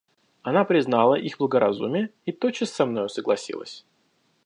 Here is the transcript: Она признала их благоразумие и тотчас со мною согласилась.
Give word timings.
Она 0.41 0.63
признала 0.65 1.13
их 1.13 1.37
благоразумие 1.37 2.09
и 2.25 2.31
тотчас 2.31 2.71
со 2.71 2.87
мною 2.87 3.07
согласилась. 3.07 3.85